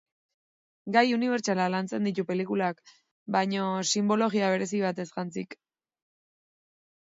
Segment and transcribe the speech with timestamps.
[0.93, 2.81] Gai unibertsalak lantzen ditu pelikulak,
[3.37, 5.55] baina sinbologia berezi batez jantziak.